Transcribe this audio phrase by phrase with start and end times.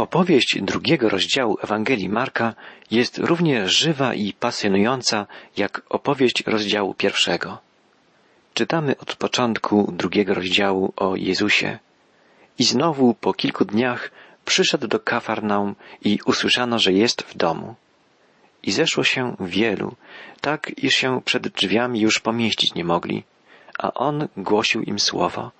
[0.00, 2.54] Opowieść drugiego rozdziału Ewangelii Marka
[2.90, 5.26] jest równie żywa i pasjonująca
[5.56, 7.58] jak opowieść rozdziału pierwszego.
[8.54, 11.78] Czytamy od początku drugiego rozdziału o Jezusie.
[12.58, 14.10] I znowu po kilku dniach
[14.44, 15.74] przyszedł do Kafarnaum
[16.04, 17.74] i usłyszano, że jest w domu.
[18.62, 19.94] I zeszło się wielu,
[20.40, 23.24] tak iż się przed drzwiami już pomieścić nie mogli,
[23.78, 25.50] a on głosił im słowo.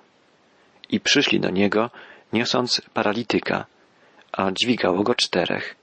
[0.89, 1.89] I przyszli do niego,
[2.33, 3.65] niosąc paralityka,
[4.31, 5.75] a dźwigało go czterech.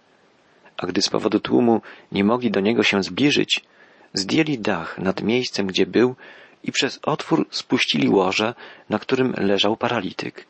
[0.76, 1.80] A gdy z powodu tłumu
[2.12, 3.64] nie mogli do niego się zbliżyć,
[4.12, 6.16] zdjęli dach nad miejscem, gdzie był
[6.62, 8.54] i przez otwór spuścili łoże,
[8.90, 10.46] na którym leżał paralityk.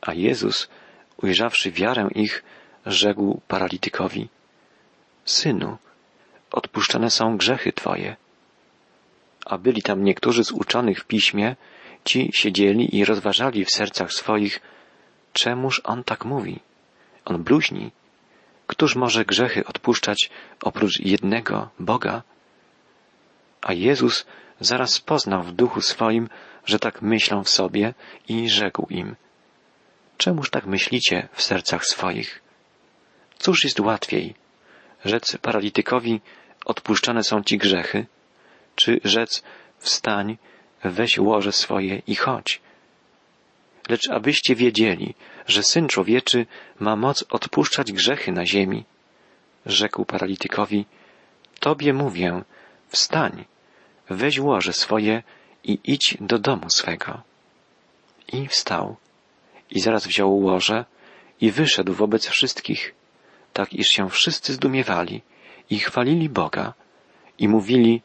[0.00, 0.68] A Jezus,
[1.22, 2.44] ujrzawszy wiarę ich,
[2.86, 4.28] rzekł paralitykowi,
[5.26, 5.76] Synu,
[6.50, 8.16] odpuszczone są grzechy Twoje.
[9.46, 11.56] A byli tam niektórzy z uczonych w piśmie,
[12.04, 14.60] ci siedzieli i rozważali w sercach swoich,
[15.32, 16.60] czemuż on tak mówi?
[17.26, 17.90] On bluźni.
[18.66, 20.30] Któż może grzechy odpuszczać
[20.62, 22.22] oprócz jednego Boga?
[23.62, 24.26] A Jezus
[24.60, 26.28] zaraz poznał w duchu swoim,
[26.64, 27.94] że tak myślą w sobie
[28.28, 29.16] i rzekł im,
[30.16, 32.42] czemuż tak myślicie w sercach swoich?
[33.38, 34.34] Cóż jest łatwiej,
[35.04, 36.20] rzec paralitykowi,
[36.64, 38.06] odpuszczane są ci grzechy,
[38.74, 39.42] czy rzec,
[39.78, 40.38] wstań,
[40.84, 42.60] weź łoże swoje i chodź.
[43.88, 45.14] Lecz abyście wiedzieli,
[45.46, 46.46] że Syn Człowieczy
[46.80, 48.84] ma moc odpuszczać grzechy na ziemi,
[49.66, 50.86] rzekł paralitykowi,
[51.60, 52.42] Tobie mówię,
[52.88, 53.44] wstań,
[54.10, 55.22] weź łoże swoje
[55.64, 57.22] i idź do domu swego.
[58.32, 58.96] I wstał,
[59.70, 60.84] i zaraz wziął łoże
[61.40, 62.94] i wyszedł wobec wszystkich,
[63.52, 65.22] tak iż się wszyscy zdumiewali
[65.70, 66.74] i chwalili Boga
[67.38, 68.02] i mówili,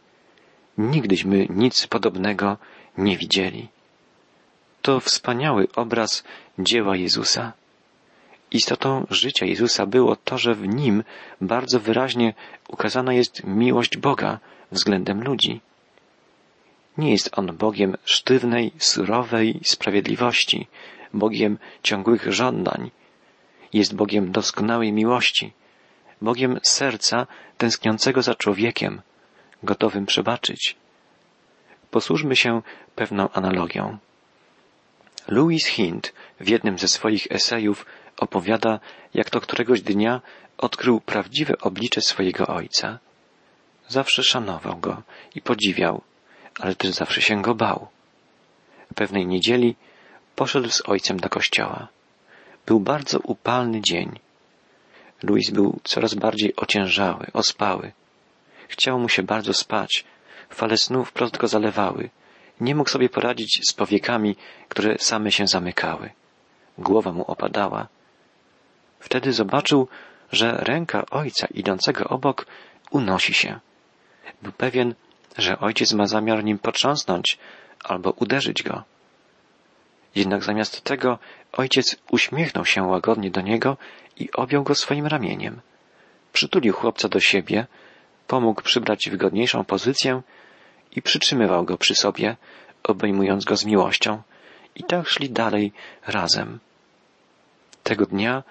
[0.77, 2.57] nigdyśmy nic podobnego
[2.97, 3.67] nie widzieli.
[4.81, 6.23] To wspaniały obraz
[6.59, 7.53] dzieła Jezusa.
[8.51, 11.03] Istotą życia Jezusa było to, że w nim
[11.41, 12.33] bardzo wyraźnie
[12.67, 14.39] ukazana jest miłość Boga
[14.71, 15.61] względem ludzi.
[16.97, 20.67] Nie jest on Bogiem sztywnej, surowej sprawiedliwości,
[21.13, 22.91] Bogiem ciągłych żądań.
[23.73, 25.53] Jest Bogiem doskonałej miłości,
[26.21, 27.27] Bogiem serca
[27.57, 29.01] tęskniącego za człowiekiem,
[29.63, 30.75] gotowym przebaczyć.
[31.91, 32.61] Posłużmy się
[32.95, 33.97] pewną analogią.
[35.27, 37.85] Louis Hind w jednym ze swoich esejów
[38.17, 38.79] opowiada,
[39.13, 40.21] jak to któregoś dnia
[40.57, 42.99] odkrył prawdziwe oblicze swojego ojca.
[43.87, 45.01] Zawsze szanował go
[45.35, 46.01] i podziwiał,
[46.59, 47.87] ale też zawsze się go bał.
[48.95, 49.75] Pewnej niedzieli
[50.35, 51.87] poszedł z ojcem do kościoła.
[52.65, 54.19] Był bardzo upalny dzień.
[55.23, 57.91] Louis był coraz bardziej ociężały, ospały.
[58.67, 60.03] Chciało mu się bardzo spać.
[60.49, 62.09] Fale snu wprost go zalewały.
[62.61, 64.35] Nie mógł sobie poradzić z powiekami,
[64.69, 66.09] które same się zamykały.
[66.77, 67.87] Głowa mu opadała.
[68.99, 69.87] Wtedy zobaczył,
[70.31, 72.45] że ręka ojca idącego obok
[72.91, 73.59] unosi się.
[74.41, 74.95] Był pewien,
[75.37, 77.37] że ojciec ma zamiar nim potrząsnąć
[77.83, 78.83] albo uderzyć go.
[80.15, 81.19] Jednak zamiast tego
[81.51, 83.77] ojciec uśmiechnął się łagodnie do niego
[84.17, 85.61] i objął go swoim ramieniem.
[86.33, 87.67] Przytulił chłopca do siebie,
[88.27, 90.21] pomógł przybrać wygodniejszą pozycję
[90.95, 92.35] i przytrzymywał go przy sobie,
[92.83, 94.21] obejmując go z miłością,
[94.75, 95.71] i tak szli dalej
[96.07, 96.59] razem.
[97.83, 98.43] Tego dnia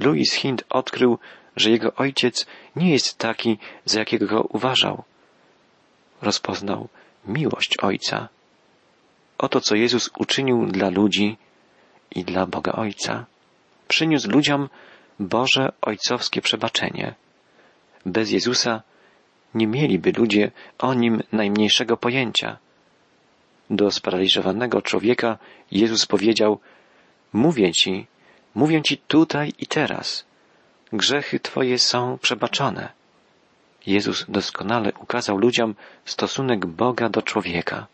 [0.00, 1.18] Louis Hind odkrył,
[1.56, 5.04] że jego ojciec nie jest taki, za jakiego go uważał.
[6.22, 6.88] Rozpoznał
[7.26, 8.28] miłość ojca.
[9.38, 11.36] Oto, co Jezus uczynił dla ludzi
[12.10, 13.26] i dla Boga Ojca.
[13.88, 14.68] Przyniósł ludziom
[15.20, 17.14] Boże Ojcowskie przebaczenie.
[18.06, 18.82] Bez Jezusa
[19.56, 22.58] nie mieliby ludzie o nim najmniejszego pojęcia.
[23.70, 25.38] Do sparaliżowanego człowieka
[25.70, 26.60] Jezus powiedział,
[27.32, 28.06] mówię ci,
[28.54, 30.26] mówię ci tutaj i teraz.
[30.92, 32.92] Grzechy twoje są przebaczone.
[33.86, 35.74] Jezus doskonale ukazał ludziom
[36.04, 37.86] stosunek Boga do człowieka.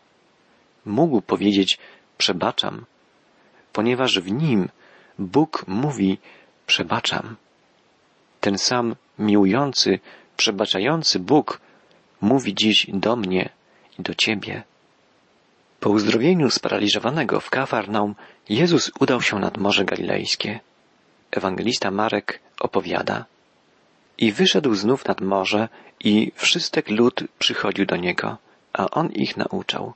[0.85, 1.77] Mógł powiedzieć,
[2.17, 2.85] przebaczam,
[3.73, 4.69] ponieważ w nim
[5.19, 6.17] Bóg mówi,
[6.67, 7.35] przebaczam.
[8.41, 9.99] Ten sam miłujący,
[10.37, 11.59] przebaczający Bóg
[12.21, 13.49] mówi dziś do mnie
[13.99, 14.63] i do Ciebie.
[15.79, 18.15] Po uzdrowieniu sparaliżowanego w Kafarnaum
[18.49, 20.59] Jezus udał się nad Morze Galilejskie.
[21.31, 23.25] Ewangelista Marek opowiada.
[24.17, 25.69] I wyszedł znów nad morze
[25.99, 28.37] i wszystek lud przychodził do niego,
[28.73, 29.93] a on ich nauczał.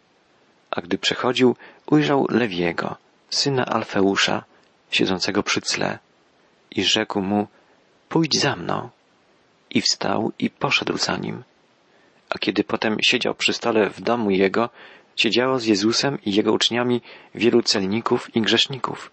[0.71, 1.55] A gdy przechodził,
[1.85, 2.95] ujrzał Lewiego,
[3.29, 4.43] syna Alfeusza,
[4.91, 5.99] siedzącego przy cle
[6.71, 7.47] i rzekł mu,
[8.09, 8.89] pójdź za mną.
[9.69, 11.43] I wstał i poszedł za nim.
[12.29, 14.69] A kiedy potem siedział przy stole w domu jego,
[15.15, 17.01] siedziało z Jezusem i jego uczniami
[17.35, 19.11] wielu celników i grzeszników,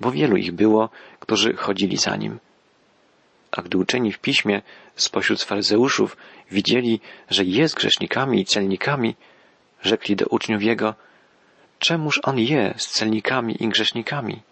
[0.00, 0.88] bo wielu ich było,
[1.20, 2.38] którzy chodzili za nim.
[3.50, 4.62] A gdy uczeni w piśmie
[4.96, 6.16] spośród faryzeuszów
[6.50, 7.00] widzieli,
[7.30, 9.16] że jest grzesznikami i celnikami,
[9.82, 10.94] rzekli do uczniów jego,
[11.78, 14.42] czemuż on je z celnikami i grzesznikami?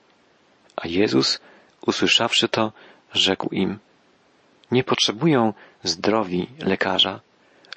[0.76, 1.40] A Jezus,
[1.86, 2.72] usłyszawszy to,
[3.12, 3.78] rzekł im,
[4.70, 7.20] nie potrzebują zdrowi lekarza,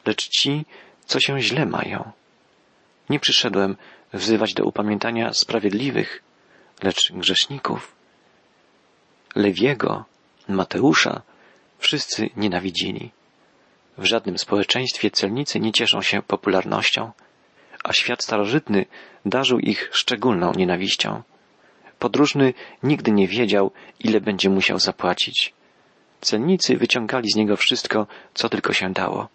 [0.05, 0.65] lecz ci,
[1.05, 2.11] co się źle mają.
[3.09, 3.77] Nie przyszedłem
[4.13, 6.23] wzywać do upamiętania sprawiedliwych,
[6.83, 7.95] lecz grzeszników.
[9.35, 10.05] Lewiego,
[10.47, 11.21] Mateusza
[11.79, 13.11] wszyscy nienawidzili.
[13.97, 17.11] W żadnym społeczeństwie celnicy nie cieszą się popularnością,
[17.83, 18.85] a świat starożytny
[19.25, 21.21] darzył ich szczególną nienawiścią.
[21.99, 22.53] Podróżny
[22.83, 25.53] nigdy nie wiedział, ile będzie musiał zapłacić.
[26.21, 29.27] Celnicy wyciągali z niego wszystko, co tylko się dało.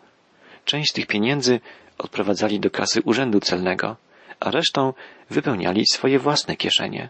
[0.64, 1.60] Część tych pieniędzy
[1.98, 3.96] odprowadzali do kasy urzędu celnego,
[4.40, 4.92] a resztą
[5.30, 7.08] wypełniali swoje własne kieszenie.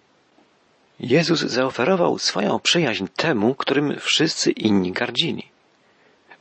[1.00, 5.48] Jezus zaoferował swoją przyjaźń temu, którym wszyscy inni gardzili.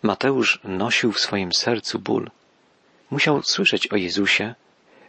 [0.02, 2.32] Mateusz nosił w swoim sercu ból.
[3.12, 4.56] Musiał słyszeć o Jezusie.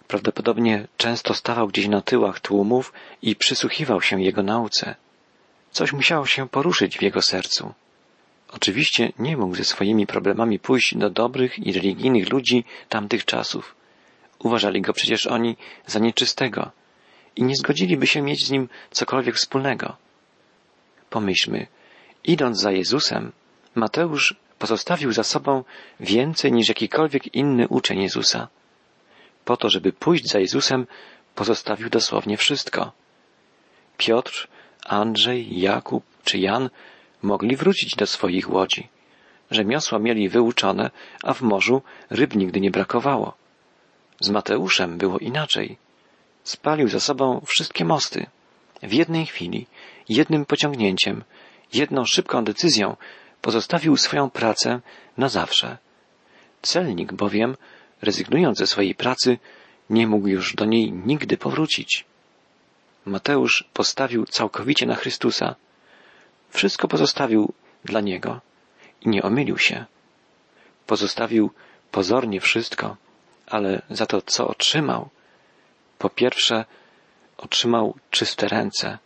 [0.08, 4.94] Prawdopodobnie często stawał gdzieś na tyłach tłumów i przysłuchiwał się Jego nauce.
[5.70, 7.74] Coś musiało się poruszyć w jego sercu.
[8.52, 13.74] Oczywiście nie mógł ze swoimi problemami pójść do dobrych i religijnych ludzi tamtych czasów.
[14.38, 15.56] Uważali go przecież oni
[15.86, 16.70] za nieczystego
[17.36, 19.96] i nie zgodziliby się mieć z nim cokolwiek wspólnego.
[21.10, 21.66] Pomyślmy,
[22.24, 23.32] idąc za Jezusem,
[23.74, 25.64] Mateusz pozostawił za sobą
[26.00, 28.48] więcej niż jakikolwiek inny uczeń Jezusa.
[29.44, 30.86] Po to, żeby pójść za Jezusem,
[31.34, 32.92] pozostawił dosłownie wszystko.
[33.96, 34.48] Piotr,
[34.84, 36.70] Andrzej, Jakub czy Jan
[37.32, 38.88] mogli wrócić do swoich łodzi.
[39.50, 40.90] Rzemiosła mieli wyuczone,
[41.22, 43.28] a w morzu ryb nigdy nie brakowało.
[44.20, 45.76] Z Mateuszem było inaczej.
[46.44, 48.26] Spalił za sobą wszystkie mosty.
[48.82, 49.66] W jednej chwili,
[50.08, 51.24] jednym pociągnięciem,
[51.72, 52.96] jedną szybką decyzją
[53.40, 54.80] pozostawił swoją pracę
[55.16, 55.78] na zawsze.
[56.62, 57.56] Celnik bowiem,
[58.02, 59.38] rezygnując ze swojej pracy,
[59.90, 62.04] nie mógł już do niej nigdy powrócić.
[63.04, 65.54] Mateusz postawił całkowicie na Chrystusa.
[66.50, 67.52] Wszystko pozostawił
[67.84, 68.40] dla Niego
[69.00, 69.84] i nie omylił się.
[70.86, 71.50] Pozostawił
[71.90, 72.96] pozornie wszystko,
[73.46, 75.08] ale za to, co otrzymał,
[75.98, 76.64] po pierwsze,
[77.36, 78.98] otrzymał czyste ręce.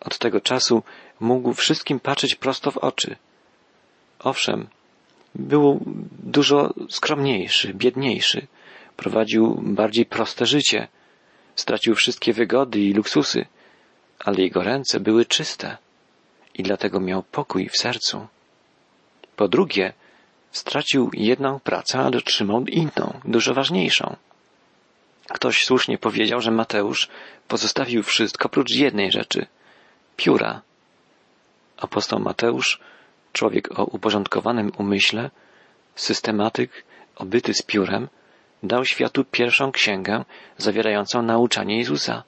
[0.00, 0.82] Od tego czasu
[1.20, 3.16] mógł wszystkim patrzeć prosto w oczy.
[4.18, 4.68] Owszem,
[5.34, 5.80] był
[6.22, 8.46] dużo skromniejszy, biedniejszy,
[8.96, 10.88] prowadził bardziej proste życie,
[11.54, 13.46] stracił wszystkie wygody i luksusy,
[14.18, 15.76] ale jego ręce były czyste
[16.58, 18.26] i dlatego miał pokój w sercu.
[19.36, 19.92] Po drugie,
[20.52, 24.16] stracił jedną pracę, a otrzymał inną, dużo ważniejszą.
[25.28, 27.08] Ktoś słusznie powiedział, że Mateusz
[27.48, 29.46] pozostawił wszystko prócz jednej rzeczy
[30.16, 30.62] pióra.
[31.76, 32.80] Apostoł Mateusz,
[33.32, 35.30] człowiek o uporządkowanym umyśle,
[35.94, 36.84] systematyk,
[37.16, 38.08] obyty z piórem,
[38.62, 40.24] dał światu pierwszą księgę
[40.58, 42.22] zawierającą nauczanie Jezusa.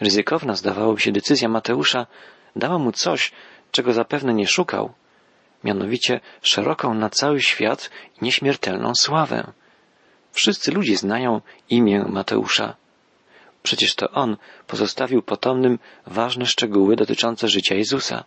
[0.00, 2.06] Ryzykowna zdawałoby się decyzja Mateusza
[2.56, 3.32] dała mu coś,
[3.70, 4.92] czego zapewne nie szukał,
[5.64, 9.52] mianowicie szeroką na cały świat i nieśmiertelną sławę.
[10.32, 12.76] Wszyscy ludzie znają imię Mateusza.
[13.62, 14.36] Przecież to on
[14.66, 18.24] pozostawił potomnym ważne szczegóły dotyczące życia Jezusa.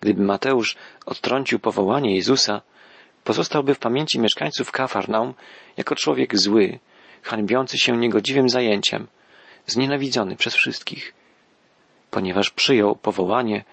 [0.00, 0.76] Gdyby Mateusz
[1.06, 2.62] odtrącił powołanie Jezusa,
[3.24, 5.34] pozostałby w pamięci mieszkańców Kafarnaum
[5.76, 6.78] jako człowiek zły,
[7.22, 9.06] hańbiący się niegodziwym zajęciem,
[9.66, 11.14] znienawidzony przez wszystkich.
[12.10, 13.64] Ponieważ przyjął powołanie,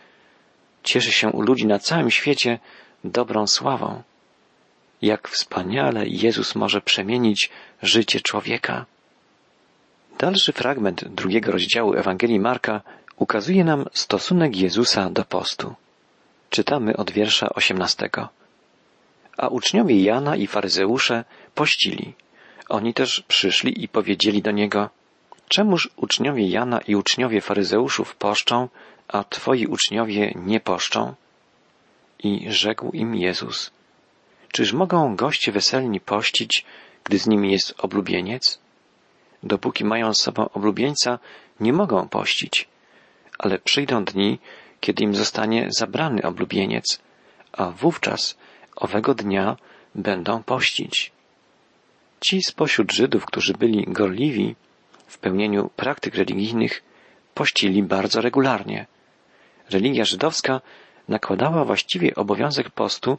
[0.84, 2.60] cieszy się u ludzi na całym świecie
[3.04, 4.04] dobrą sławą
[5.02, 7.50] jak wspaniale Jezus może przemienić
[7.82, 8.86] życie człowieka.
[10.20, 12.82] Dalszy fragment drugiego rozdziału Ewangelii Marka
[13.16, 15.76] ukazuje nam stosunek Jezusa do postu.
[16.50, 18.30] Czytamy od wiersza osiemnastego.
[19.38, 21.26] A uczniowie Jana i faryzeusze
[21.56, 22.14] pościli.
[22.70, 24.90] Oni też przyszli i powiedzieli do niego,
[25.48, 28.70] czemuż uczniowie Jana i uczniowie faryzeuszów poszczą,
[29.08, 31.14] a twoi uczniowie nie poszczą?
[32.20, 33.72] I rzekł im Jezus,
[34.52, 36.66] Czyż mogą goście weselni pościć,
[37.04, 38.60] gdy z nimi jest oblubieniec?
[39.44, 41.20] Dopóki mają z sobą oblubieńca,
[41.60, 42.68] nie mogą pościć,
[43.40, 44.40] ale przyjdą dni,
[44.80, 47.00] kiedy im zostanie zabrany oblubieniec,
[47.52, 48.38] a wówczas
[48.76, 49.58] owego dnia
[49.96, 51.12] będą pościć.
[52.20, 54.56] Ci spośród Żydów, którzy byli gorliwi
[55.08, 56.84] w pełnieniu praktyk religijnych,
[57.34, 58.86] pościli bardzo regularnie.
[59.70, 60.62] Religia żydowska
[61.08, 63.18] nakładała właściwie obowiązek postu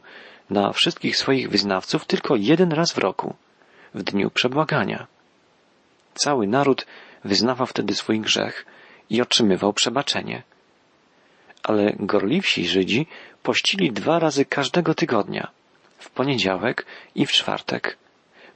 [0.49, 3.35] na wszystkich swoich wyznawców tylko jeden raz w roku,
[3.93, 5.07] w dniu przebłagania.
[6.13, 6.85] Cały naród
[7.23, 8.65] wyznawał wtedy swój grzech
[9.09, 10.43] i otrzymywał przebaczenie.
[11.63, 13.07] ale gorliwsi Żydzi
[13.43, 15.51] pościli dwa razy każdego tygodnia,
[15.97, 17.97] w poniedziałek i w czwartek.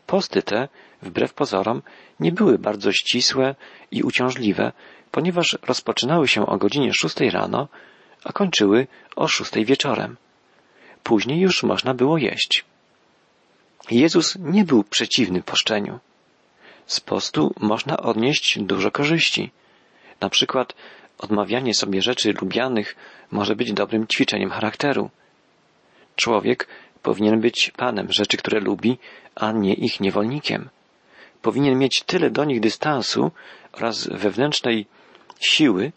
[0.07, 0.67] Posty te,
[1.03, 1.81] wbrew pozorom,
[2.19, 3.55] nie były bardzo ścisłe
[3.91, 4.72] i uciążliwe,
[5.12, 7.67] ponieważ rozpoczynały się o godzinie szóstej rano,
[8.24, 10.17] a kończyły o szóstej wieczorem.
[11.03, 12.65] Później już można było jeść.
[13.91, 16.00] Jezus nie był przeciwny poszczeniu.
[16.86, 19.51] Z postu można odnieść dużo korzyści.
[20.22, 20.74] Na przykład
[21.17, 22.95] odmawianie sobie rzeczy lubianych
[23.31, 25.10] może być dobrym ćwiczeniem charakteru.
[26.15, 26.67] Człowiek
[27.01, 28.98] powinien być panem rzeczy, które lubi,
[29.36, 30.69] a nie ich niewolnikiem.
[31.43, 33.31] Powinien mieć tyle do nich dystansu
[33.71, 34.85] oraz wewnętrznej
[35.39, 35.91] siły,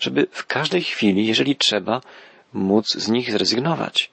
[0.00, 2.00] żeby w każdej chwili, jeżeli trzeba,
[2.52, 4.10] móc z nich zrezygnować.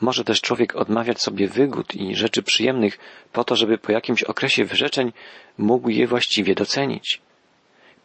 [0.00, 2.98] Może też człowiek odmawiać sobie wygód i rzeczy przyjemnych
[3.32, 5.12] po to, żeby po jakimś okresie wyrzeczeń
[5.58, 7.20] mógł je właściwie docenić.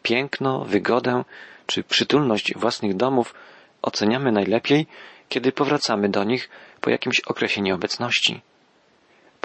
[0.02, 1.24] Piękno, wygodę
[1.66, 3.34] czy przytulność własnych domów
[3.82, 4.86] oceniamy najlepiej,
[5.28, 6.48] kiedy powracamy do nich
[6.80, 8.40] po jakimś okresie nieobecności.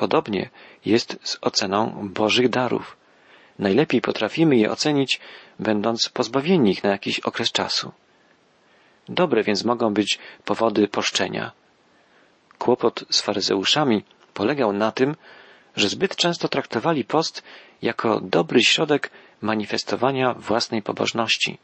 [0.04, 0.50] Podobnie
[0.86, 2.98] jest z oceną Bożych darów.
[3.60, 5.20] Najlepiej potrafimy je ocenić,
[5.60, 7.92] będąc pozbawieni ich na jakiś okres czasu.
[9.10, 11.52] Dobre więc mogą być powody poszczenia.
[12.58, 15.16] Kłopot z faryzeuszami polegał na tym,
[15.76, 17.44] że zbyt często traktowali post
[17.82, 21.58] jako dobry środek manifestowania własnej pobożności.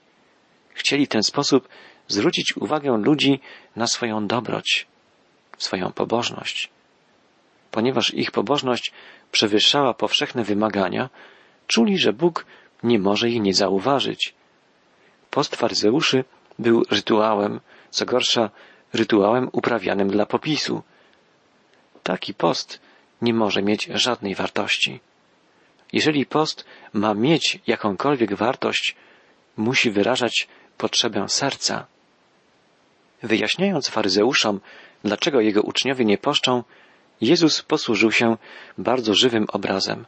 [0.73, 1.67] Chcieli w ten sposób
[2.07, 3.39] zwrócić uwagę ludzi
[3.75, 4.87] na swoją dobroć,
[5.57, 6.69] swoją pobożność.
[7.71, 8.91] Ponieważ ich pobożność
[9.31, 11.09] przewyższała powszechne wymagania,
[11.67, 12.45] czuli, że Bóg
[12.83, 14.33] nie może ich nie zauważyć.
[15.29, 16.23] Post faryzeuszy
[16.59, 17.59] był rytuałem,
[17.89, 18.49] co gorsza,
[18.93, 20.83] rytuałem uprawianym dla popisu.
[22.03, 22.79] Taki post
[23.21, 24.99] nie może mieć żadnej wartości.
[25.93, 28.95] Jeżeli post ma mieć jakąkolwiek wartość,
[29.57, 30.47] musi wyrażać
[30.77, 31.85] potrzebę serca.
[33.23, 34.59] Wyjaśniając faryzeuszom,
[35.03, 36.63] dlaczego jego uczniowie nie poszczą,
[37.21, 38.37] Jezus posłużył się
[38.77, 40.05] bardzo żywym obrazem.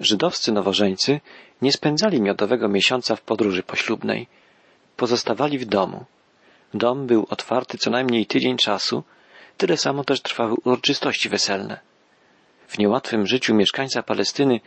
[0.00, 1.20] Żydowscy nowożeńcy
[1.62, 4.26] nie spędzali miodowego miesiąca w podróży poślubnej.
[4.96, 6.04] Pozostawali w domu.
[6.74, 9.04] Dom był otwarty co najmniej tydzień czasu,
[9.56, 11.80] tyle samo też trwały uroczystości weselne.
[12.68, 14.60] W niełatwym życiu mieszkańca Palestyny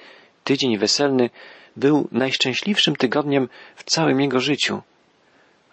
[0.44, 1.30] tydzień weselny
[1.76, 4.82] był najszczęśliwszym tygodniem w całym jego życiu.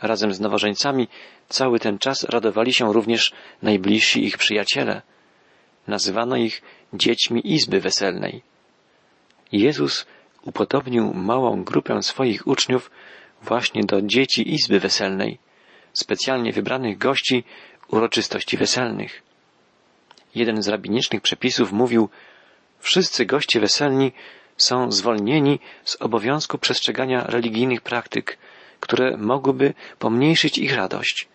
[0.02, 1.08] Razem z nowożeńcami
[1.48, 3.32] cały ten czas radowali się również
[3.62, 5.02] najbliżsi ich przyjaciele.
[5.86, 6.62] Nazywano ich
[6.94, 8.42] dziećmi izby weselnej.
[9.52, 10.06] Jezus
[10.42, 12.90] upodobnił małą grupę swoich uczniów
[13.42, 15.38] właśnie do dzieci izby weselnej,
[15.92, 17.44] specjalnie wybranych gości
[17.88, 19.22] uroczystości weselnych.
[20.34, 22.08] Jeden z rabinicznych przepisów mówił,
[22.78, 24.12] wszyscy goście weselni
[24.56, 28.38] są zwolnieni z obowiązku przestrzegania religijnych praktyk,
[28.80, 31.28] które mogłyby pomniejszyć ich radość.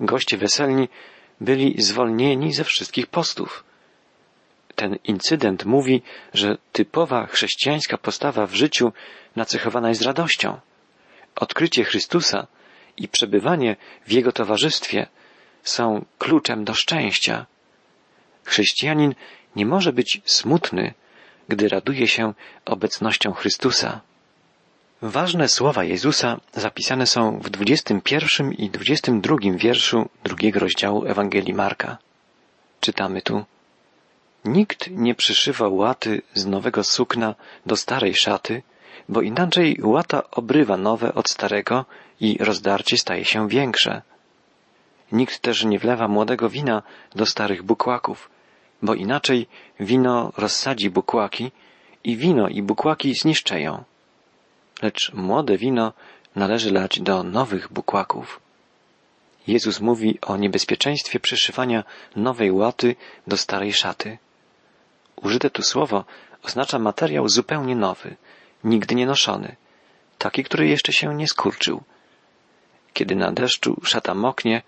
[0.00, 0.88] Goście weselni
[1.40, 3.64] byli zwolnieni ze wszystkich postów.
[4.74, 6.02] Ten incydent mówi,
[6.34, 8.92] że typowa chrześcijańska postawa w życiu
[9.36, 10.60] nacechowana jest radością.
[11.36, 12.46] Odkrycie Chrystusa
[12.96, 15.06] i przebywanie w Jego towarzystwie
[15.62, 17.46] są kluczem do szczęścia.
[18.44, 19.14] Chrześcijanin
[19.56, 20.94] nie może być smutny,
[21.48, 24.00] gdy raduje się obecnością Chrystusa.
[25.02, 31.98] Ważne słowa Jezusa zapisane są w 21 i 22 wierszu drugiego rozdziału Ewangelii Marka.
[32.80, 33.44] Czytamy tu
[34.44, 37.34] Nikt nie przyszywa łaty z nowego sukna
[37.66, 38.62] do starej szaty,
[39.08, 41.84] bo inaczej łata obrywa nowe od starego
[42.20, 44.02] i rozdarcie staje się większe.
[45.12, 46.82] Nikt też nie wlewa młodego wina
[47.14, 48.30] do starych bukłaków,
[48.82, 49.46] bo inaczej
[49.80, 51.52] wino rozsadzi bukłaki
[52.04, 53.84] i wino i bukłaki zniszczeją.
[54.82, 55.92] Lecz młode wino
[56.36, 58.40] należy lać do nowych bukłaków.
[59.46, 61.84] Jezus mówi o niebezpieczeństwie przyszywania
[62.16, 62.96] nowej łaty
[63.26, 64.18] do starej szaty.
[65.16, 66.04] Użyte tu słowo
[66.42, 68.16] oznacza materiał zupełnie nowy,
[68.64, 69.56] nigdy nie noszony,
[70.18, 71.82] taki, który jeszcze się nie skurczył.
[72.92, 74.62] Kiedy na deszczu szata moknie,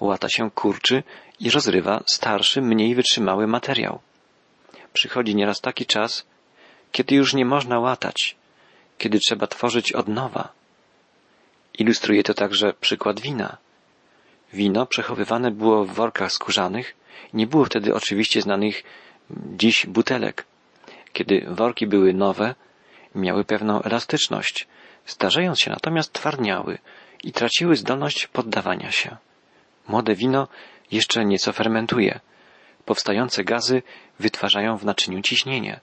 [0.00, 1.02] łata się kurczy
[1.40, 4.00] i rozrywa starszy, mniej wytrzymały materiał.
[4.92, 6.26] Przychodzi nieraz taki czas,
[6.92, 8.36] kiedy już nie można łatać,
[8.98, 10.52] kiedy trzeba tworzyć od nowa.
[11.78, 13.56] Ilustruje to także przykład wina.
[14.52, 16.94] Wino przechowywane było w workach skórzanych,
[17.34, 18.82] nie było wtedy oczywiście znanych
[19.30, 20.44] dziś butelek.
[21.12, 22.54] Kiedy worki były nowe,
[23.14, 24.66] miały pewną elastyczność,
[25.04, 26.78] starzejąc się natomiast twardniały
[27.24, 29.16] i traciły zdolność poddawania się.
[29.88, 30.48] Młode wino
[30.90, 32.20] jeszcze nieco fermentuje.
[32.84, 33.82] Powstające gazy
[34.18, 35.80] wytwarzają w naczyniu ciśnienie.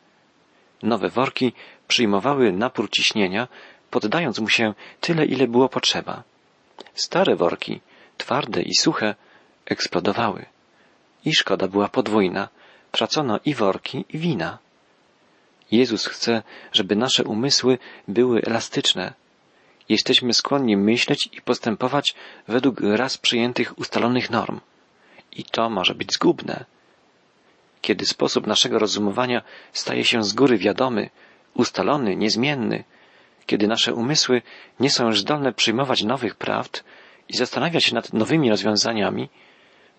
[0.83, 1.53] Nowe worki
[1.87, 3.47] przyjmowały napór ciśnienia,
[3.89, 6.23] poddając mu się tyle, ile było potrzeba.
[6.95, 7.81] Stare worki,
[8.17, 9.15] twarde i suche,
[9.65, 10.45] eksplodowały.
[11.25, 12.49] I szkoda była podwójna.
[12.91, 14.57] Tracono i worki, i wina.
[15.71, 19.13] Jezus chce, żeby nasze umysły były elastyczne.
[19.89, 22.15] Jesteśmy skłonni myśleć i postępować
[22.47, 24.59] według raz przyjętych ustalonych norm.
[25.31, 26.65] I to może być zgubne.
[27.89, 29.41] Kiedy sposób naszego rozumowania
[29.73, 31.09] staje się z góry wiadomy,
[31.53, 32.83] ustalony, niezmienny,
[33.45, 34.41] kiedy nasze umysły
[34.79, 36.83] nie są już zdolne przyjmować nowych prawd
[37.29, 39.29] i zastanawiać się nad nowymi rozwiązaniami,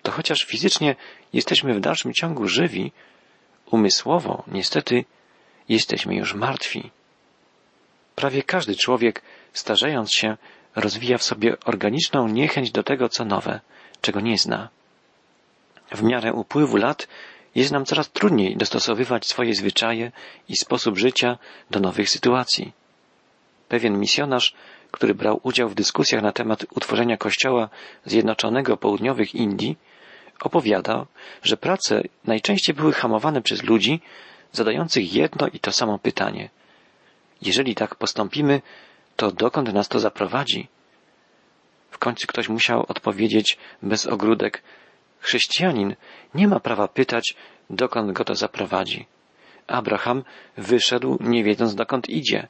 [0.02, 0.96] to chociaż fizycznie
[1.32, 2.92] jesteśmy w dalszym ciągu żywi,
[3.70, 5.04] umysłowo, niestety,
[5.68, 6.90] jesteśmy już martwi.
[8.14, 10.36] Prawie każdy człowiek, starzejąc się,
[10.76, 13.60] rozwija w sobie organiczną niechęć do tego, co nowe,
[14.00, 14.68] czego nie zna.
[15.90, 17.08] W miarę upływu lat
[17.54, 20.12] jest nam coraz trudniej dostosowywać swoje zwyczaje
[20.48, 21.38] i sposób życia
[21.70, 22.72] do nowych sytuacji.
[23.68, 24.54] Pewien misjonarz,
[24.90, 27.68] który brał udział w dyskusjach na temat utworzenia Kościoła
[28.04, 29.76] Zjednoczonego Południowych Indii,
[30.40, 31.06] opowiadał,
[31.42, 34.00] że prace najczęściej były hamowane przez ludzi
[34.52, 36.50] zadających jedno i to samo pytanie.
[37.42, 38.62] Jeżeli tak postąpimy,
[39.16, 40.68] to dokąd nas to zaprowadzi?
[41.90, 44.62] W końcu ktoś musiał odpowiedzieć bez ogródek,
[45.20, 45.96] Chrześcijanin
[46.34, 47.34] nie ma prawa pytać,
[47.70, 49.06] dokąd go to zaprowadzi.
[49.66, 50.24] Abraham
[50.56, 52.48] wyszedł, nie wiedząc dokąd idzie.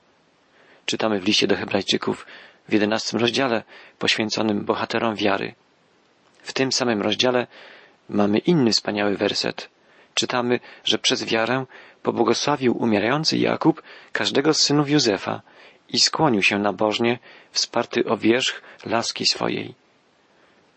[0.87, 2.27] Czytamy w liście do Hebrajczyków
[2.69, 3.63] w jedenastym rozdziale
[3.99, 5.55] poświęconym bohaterom wiary.
[6.43, 7.47] W tym samym rozdziale
[8.09, 9.69] mamy inny wspaniały werset.
[10.15, 11.65] Czytamy, że przez wiarę
[12.03, 15.43] pobłogosławił umierający Jakub każdego z synów Józefa
[15.89, 17.19] i skłonił się nabożnie,
[17.51, 19.75] wsparty o wierzch laski swojej.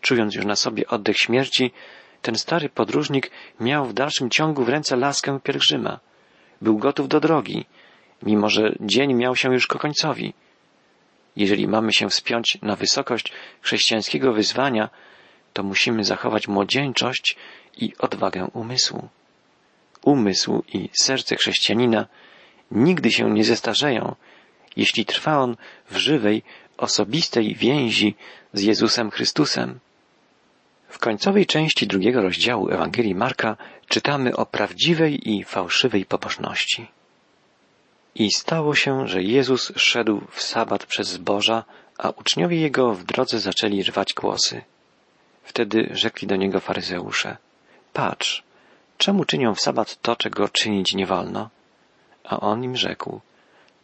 [0.04, 1.72] Czując już na sobie oddech śmierci,
[2.22, 3.30] ten stary podróżnik
[3.60, 6.00] miał w dalszym ciągu w ręce laskę pielgrzyma.
[6.62, 7.66] Był gotów do drogi,
[8.22, 10.34] mimo że dzień miał się już ku końcowi.
[11.36, 14.88] Jeżeli mamy się wspiąć na wysokość chrześcijańskiego wyzwania,
[15.52, 17.36] to musimy zachować młodzieńczość
[17.76, 19.08] i odwagę umysłu.
[20.02, 22.06] Umysł i serce chrześcijanina
[22.70, 24.14] nigdy się nie zestarzeją,
[24.76, 25.56] jeśli trwa on
[25.90, 26.42] w żywej,
[26.76, 28.14] osobistej więzi
[28.52, 29.80] z Jezusem Chrystusem.
[30.94, 33.56] W końcowej części drugiego rozdziału Ewangelii Marka
[33.88, 36.86] czytamy o prawdziwej i fałszywej pobożności.
[38.14, 41.64] I stało się, że Jezus szedł w sabat przez zboża,
[41.98, 44.62] a uczniowie Jego w drodze zaczęli rwać kłosy.
[45.42, 47.36] Wtedy rzekli do Niego faryzeusze,
[47.92, 48.42] patrz,
[48.98, 51.50] czemu czynią w sabat to, czego czynić nie wolno?
[52.24, 53.20] A On im rzekł,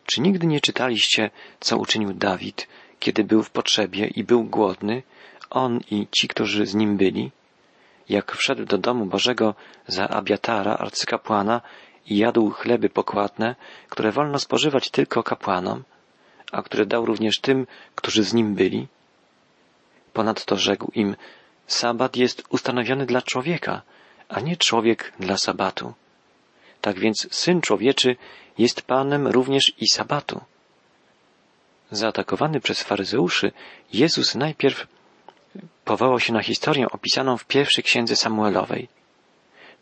[0.06, 2.68] czy nigdy nie czytaliście, co uczynił Dawid,
[3.00, 5.02] kiedy był w potrzebie i był głodny,
[5.50, 7.30] on i ci, którzy z nim byli,
[8.08, 9.54] jak wszedł do domu Bożego
[9.86, 11.60] za Abiatara, arcykapłana,
[12.06, 13.56] i jadł chleby pokładne,
[13.88, 15.84] które wolno spożywać tylko kapłanom,
[16.52, 18.86] a które dał również tym, którzy z nim byli.
[20.12, 21.16] Ponadto rzekł im,
[21.66, 23.82] sabat jest ustanowiony dla człowieka,
[24.28, 25.94] a nie człowiek dla sabatu.
[26.80, 28.16] Tak więc Syn Człowieczy
[28.58, 30.40] jest Panem również i sabatu.
[31.90, 33.52] Zaatakowany przez faryzeuszy,
[33.92, 34.86] Jezus najpierw
[35.84, 38.88] powołał się na historię opisaną w pierwszej księdze Samuelowej.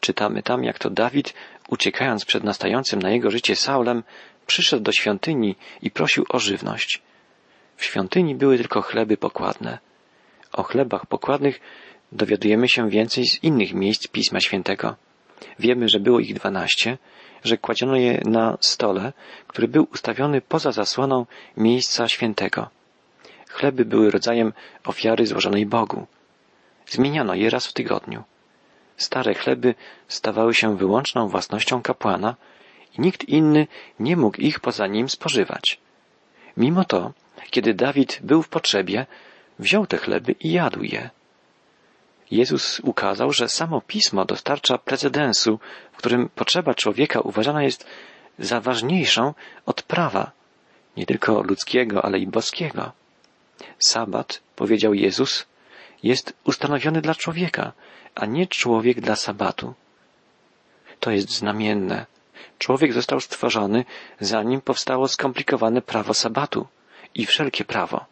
[0.01, 1.35] Czytamy tam, jak to Dawid,
[1.69, 4.03] uciekając przed nastającym na jego życie Saulem,
[4.47, 7.03] przyszedł do świątyni i prosił o żywność.
[7.77, 9.79] W świątyni były tylko chleby pokładne.
[10.53, 11.61] O chlebach pokładnych
[12.13, 14.97] dowiadujemy się więcej z innych miejsc Pisma Świętego.
[15.59, 16.99] Wiemy, że było ich dwanaście,
[17.45, 19.13] że kładziono je na stole,
[19.47, 21.27] który był ustawiony poza zasłoną
[21.57, 22.78] miejsca świętego.
[23.49, 24.53] Chleby były rodzajem
[24.85, 26.07] ofiary złożonej Bogu.
[26.87, 28.25] Zmieniano je raz w tygodniu.
[28.97, 29.75] Stare chleby
[30.09, 32.37] stawały się wyłączną własnością kapłana
[32.99, 33.67] i nikt inny
[34.01, 35.81] nie mógł ich poza nim spożywać.
[36.57, 37.13] Mimo to,
[37.51, 39.07] kiedy Dawid był w potrzebie,
[39.59, 41.11] wziął te chleby i jadł je.
[42.31, 45.59] Jezus ukazał, że samo pismo dostarcza precedensu,
[45.93, 47.87] w którym potrzeba człowieka uważana jest
[48.39, 49.35] za ważniejszą
[49.67, 50.33] od prawa,
[50.97, 52.93] nie tylko ludzkiego, ale i boskiego.
[53.79, 55.47] Sabat, powiedział Jezus,
[56.03, 57.73] jest ustanowiony dla człowieka,
[58.15, 59.75] a nie człowiek dla sabatu.
[61.01, 62.07] To jest znamienne.
[62.59, 63.85] Człowiek został stworzony,
[64.21, 66.67] zanim powstało skomplikowane prawo sabatu
[67.15, 68.07] i wszelkie prawo.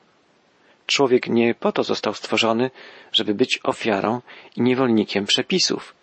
[0.87, 2.71] Człowiek nie po to został stworzony,
[3.13, 4.21] żeby być ofiarą
[4.57, 5.95] i niewolnikiem przepisów.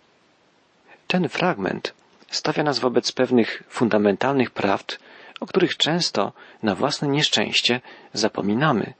[1.06, 1.94] Ten fragment
[2.30, 4.98] stawia nas wobec pewnych fundamentalnych prawd,
[5.40, 7.80] o których często na własne nieszczęście
[8.12, 8.94] zapominamy.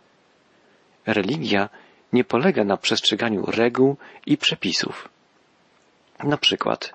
[1.06, 1.68] Religia
[2.12, 5.08] nie polega na przestrzeganiu reguł i przepisów.
[6.24, 6.94] Na przykład,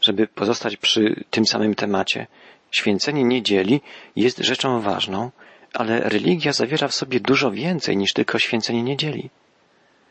[0.00, 2.26] żeby pozostać przy tym samym temacie,
[2.70, 3.80] święcenie niedzieli
[4.16, 5.30] jest rzeczą ważną,
[5.74, 9.30] ale religia zawiera w sobie dużo więcej niż tylko święcenie niedzieli.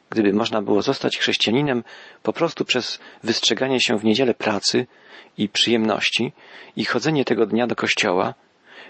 [0.09, 1.83] Gdyby można było zostać chrześcijaninem
[2.23, 4.87] po prostu przez wystrzeganie się w niedzielę pracy
[5.37, 6.33] i przyjemności
[6.75, 8.33] i chodzenie tego dnia do kościoła,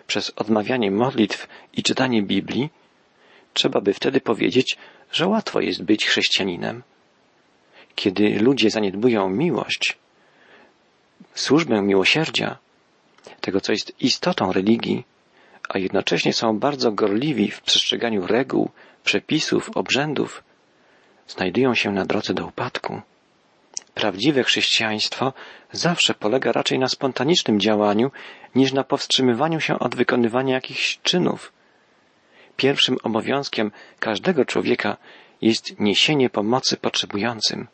[0.08, 2.70] przez odmawianie modlitw i czytanie Biblii,
[3.58, 4.78] trzeba by wtedy powiedzieć,
[5.12, 6.84] że łatwo jest być chrześcijaninem.
[7.96, 9.98] Kiedy ludzie zaniedbują miłość,
[11.36, 12.58] służbę miłosierdzia,
[13.42, 15.06] tego co jest istotą religii,
[15.70, 18.70] a jednocześnie są bardzo gorliwi w przestrzeganiu reguł,
[19.04, 20.44] przepisów, obrzędów,
[21.28, 23.02] znajdują się na drodze do upadku.
[23.94, 25.34] Prawdziwe chrześcijaństwo
[25.72, 28.12] zawsze polega raczej na spontanicznym działaniu
[28.56, 31.57] niż na powstrzymywaniu się od wykonywania jakichś czynów.
[32.58, 34.98] Pierwszym obowiązkiem każdego człowieka
[35.42, 37.68] jest niesienie pomocy potrzebującym.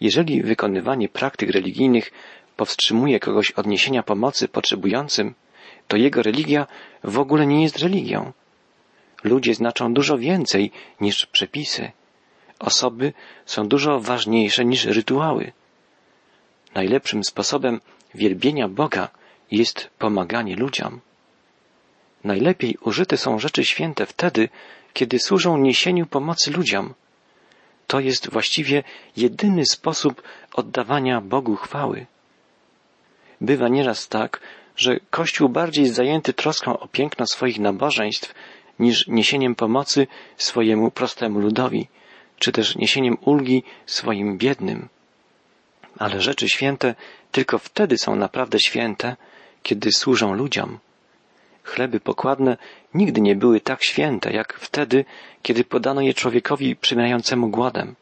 [0.00, 2.10] Jeżeli wykonywanie praktyk religijnych
[2.56, 5.34] powstrzymuje kogoś od niesienia pomocy potrzebującym,
[5.88, 6.66] to jego religia
[7.04, 8.32] w ogóle nie jest religią.
[9.24, 11.90] Ludzie znaczą dużo więcej niż przepisy.
[12.58, 13.12] Osoby
[13.46, 15.52] są dużo ważniejsze niż rytuały.
[16.74, 17.80] Najlepszym sposobem
[18.14, 19.08] wielbienia Boga
[19.50, 21.00] jest pomaganie ludziom.
[22.24, 24.48] Najlepiej użyte są rzeczy święte wtedy,
[24.92, 26.94] kiedy służą niesieniu pomocy ludziom.
[27.86, 28.82] To jest właściwie
[29.16, 32.06] jedyny sposób oddawania Bogu chwały.
[33.40, 34.40] Bywa nieraz tak,
[34.76, 38.34] że Kościół bardziej zajęty troską o piękno swoich nabożeństw
[38.78, 41.88] niż niesieniem pomocy swojemu prostemu ludowi,
[42.38, 44.88] czy też niesieniem ulgi swoim biednym.
[45.98, 46.94] Ale rzeczy święte
[47.32, 49.16] tylko wtedy są naprawdę święte,
[49.62, 50.78] kiedy służą ludziom.
[51.68, 52.56] Chleby pokładne
[52.94, 55.04] nigdy nie były tak święte, jak wtedy,
[55.42, 57.94] kiedy podano je człowiekowi przymierającemu głodem.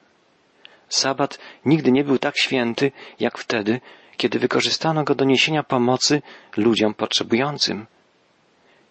[0.89, 3.81] Sabat nigdy nie był tak święty, jak wtedy,
[4.17, 6.23] kiedy wykorzystano go do niesienia pomocy
[6.57, 7.87] ludziom potrzebującym.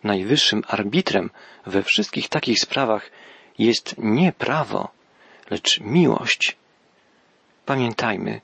[0.03, 1.29] Najwyższym arbitrem
[1.65, 3.11] we wszystkich takich sprawach
[3.59, 4.89] jest nie prawo,
[5.49, 6.57] lecz miłość.
[7.65, 8.41] Pamiętajmy,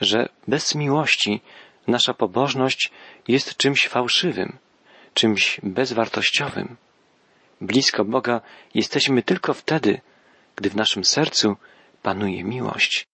[0.00, 1.40] że bez miłości
[1.86, 2.90] nasza pobożność
[3.28, 4.58] jest czymś fałszywym,
[5.14, 6.76] czymś bezwartościowym.
[7.60, 8.40] Blisko Boga
[8.74, 10.00] jesteśmy tylko wtedy,
[10.56, 11.56] gdy w naszym sercu
[12.02, 13.06] panuje miłość.